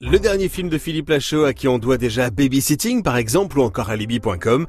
[0.00, 3.62] Le dernier film de Philippe Lachaud à qui on doit déjà Babysitting par exemple ou
[3.62, 4.68] encore Alibi.com.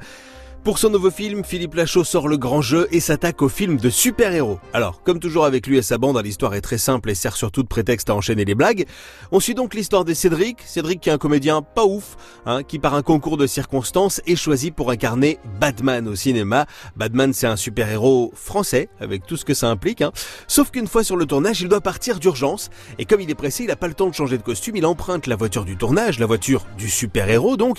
[0.62, 3.88] Pour son nouveau film, Philippe Lachaud sort le grand jeu et s'attaque au film de
[3.88, 4.60] super-héros.
[4.74, 7.62] Alors, comme toujours avec lui et sa bande, l'histoire est très simple et sert surtout
[7.62, 8.84] de prétexte à enchaîner les blagues.
[9.32, 12.78] On suit donc l'histoire de Cédric, Cédric qui est un comédien pas ouf, hein, qui
[12.78, 16.66] par un concours de circonstances est choisi pour incarner Batman au cinéma.
[16.94, 20.02] Batman c'est un super-héros français, avec tout ce que ça implique.
[20.02, 20.12] Hein.
[20.46, 22.68] Sauf qu'une fois sur le tournage, il doit partir d'urgence,
[22.98, 24.84] et comme il est pressé, il n'a pas le temps de changer de costume, il
[24.84, 27.78] emprunte la voiture du tournage, la voiture du super-héros donc,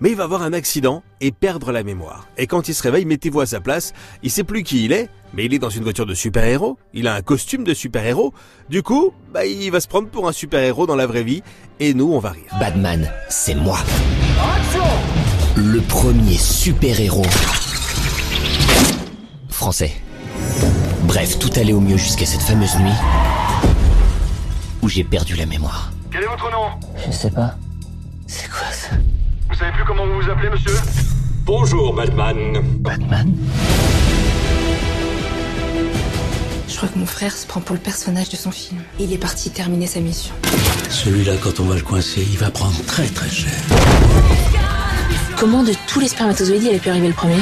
[0.00, 2.26] mais il va avoir un accident et perdre la mémoire.
[2.36, 5.08] Et quand il se réveille, mettez-vous à sa place, il sait plus qui il est,
[5.32, 8.34] mais il est dans une voiture de super-héros, il a un costume de super-héros,
[8.68, 11.42] du coup, bah, il va se prendre pour un super-héros dans la vraie vie,
[11.80, 12.50] et nous, on va rire.
[12.58, 13.78] Batman, c'est moi.
[15.56, 17.26] Le premier super-héros
[19.48, 19.92] français.
[21.04, 22.90] Bref, tout allait au mieux jusqu'à cette fameuse nuit
[24.82, 25.92] où j'ai perdu la mémoire.
[26.10, 26.66] Quel est votre nom?
[27.06, 27.54] Je sais pas.
[28.26, 28.96] C'est quoi ça?
[29.48, 30.72] Vous savez plus comment vous vous appelez, monsieur?
[31.54, 32.62] Bonjour, Batman.
[32.80, 33.30] Batman
[36.66, 38.80] Je crois que mon frère se prend pour le personnage de son film.
[38.98, 40.34] Il est parti terminer sa mission.
[40.88, 43.52] Celui-là, quand on va le coincer, il va prendre très très cher.
[45.42, 47.34] Comment de tous les spermatozoïdes il a pu arriver le premier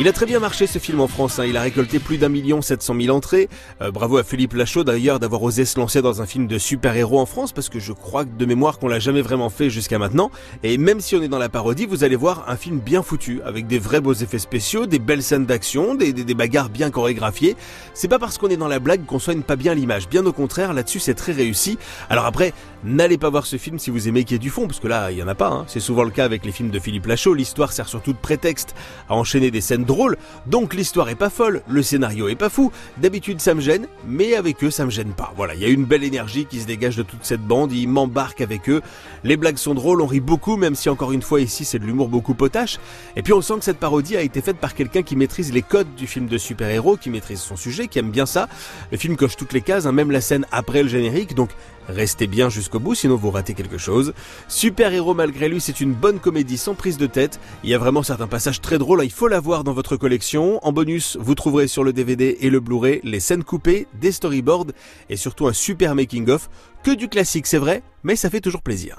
[0.00, 1.44] Il a très bien marché ce film en France, hein.
[1.44, 3.48] il a récolté plus d'un million sept cent mille entrées.
[3.80, 7.20] Euh, bravo à Philippe Lachaud d'ailleurs d'avoir osé se lancer dans un film de super-héros
[7.20, 10.32] en France parce que je crois de mémoire qu'on l'a jamais vraiment fait jusqu'à maintenant.
[10.64, 13.40] Et même si on est dans la parodie, vous allez voir un film bien foutu
[13.46, 16.90] avec des vrais beaux effets spéciaux, des belles scènes d'action, des, des, des bagarres bien
[16.90, 17.54] chorégraphiées.
[17.94, 20.32] C'est pas parce qu'on est dans la blague qu'on soigne pas bien l'image, bien au
[20.32, 21.78] contraire, là-dessus c'est très réussi.
[22.10, 22.52] Alors après,
[22.84, 24.86] n'allez pas voir ce film si vous aimez qu'il y ait du fond parce que
[24.86, 25.64] là il y en a pas, hein.
[25.66, 28.74] c'est souvent le cas avec les films de Philippe Lachaud, l'histoire sert surtout de prétexte
[29.08, 32.70] à enchaîner des scènes drôles, donc l'histoire est pas folle, le scénario est pas fou,
[32.98, 35.32] d'habitude ça me gêne, mais avec eux ça me gêne pas.
[35.36, 37.88] Voilà, il y a une belle énergie qui se dégage de toute cette bande, ils
[37.88, 38.82] m'embarquent avec eux,
[39.24, 41.84] les blagues sont drôles, on rit beaucoup, même si encore une fois ici c'est de
[41.84, 42.78] l'humour beaucoup potache,
[43.16, 45.62] et puis on sent que cette parodie a été faite par quelqu'un qui maîtrise les
[45.62, 48.48] codes du film de super-héros, qui maîtrise son sujet, qui aime bien ça,
[48.92, 51.50] le film coche toutes les cases, hein, même la scène après le générique, donc
[51.88, 54.12] restez bien jusqu'au bout sinon vous ratez quelque chose.
[54.48, 58.02] Super-héros malgré lui, c'est une bonne comédie sans prise de tête, il y a vraiment
[58.02, 60.64] certains passages très drôles, il faut l'avoir dans votre collection.
[60.64, 64.72] En bonus, vous trouverez sur le DVD et le Blu-ray les scènes coupées, des storyboards
[65.10, 66.48] et surtout un super making-of.
[66.82, 68.96] Que du classique, c'est vrai, mais ça fait toujours plaisir.